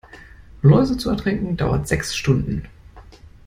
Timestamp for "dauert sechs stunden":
1.57-2.67